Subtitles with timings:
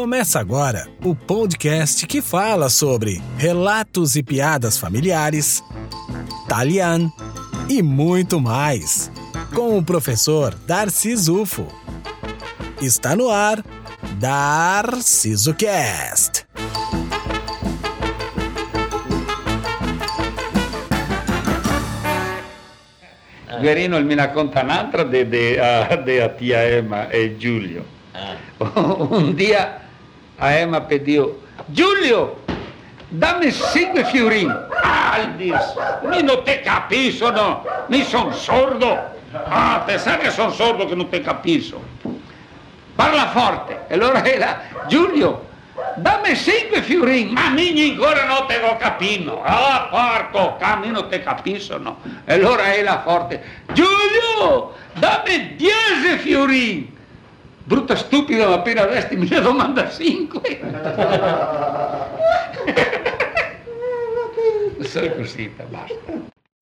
[0.00, 5.62] Começa agora o podcast que fala sobre relatos e piadas familiares,
[6.48, 7.12] Talian
[7.68, 9.12] e muito mais,
[9.54, 11.66] com o professor Darcy Zufo.
[12.80, 13.62] Está no ar,
[14.18, 16.46] Darcizocast.
[23.60, 25.26] Guerino me racconta un'altra di
[26.38, 28.00] tia Emma e Giulio.
[28.60, 29.89] Un dia
[30.40, 32.40] a Emma pediu, Giulio,
[33.08, 34.52] dammi cinque fiorini.
[34.82, 37.64] Aldis, mi non te capisco, no?
[37.88, 39.18] Mi son sordo.
[39.32, 41.82] Ah, pensare che sono sordo che non te capisco.
[42.94, 43.84] Parla forte.
[43.88, 45.46] E allora era, Giulio,
[45.96, 47.32] dammi cinque fiorini.
[47.32, 49.42] Ma mi ancora non te lo capisco.
[49.44, 51.98] Ah, porco, cani non te capisco, no?
[52.24, 53.42] E allora era forte,
[53.74, 56.98] Giulio, dammi dieci fiorini.
[57.64, 60.60] Bruta stupida, ma appena resti me ne domanda 5.
[64.80, 66.38] Sono così, basta.